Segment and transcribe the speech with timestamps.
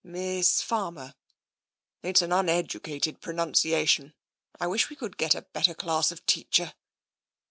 [0.03, 1.13] "Miss Farmer.""
[2.01, 4.15] It's an uneducated pronunciation.
[4.59, 6.73] I wish we could get a better class of teacher."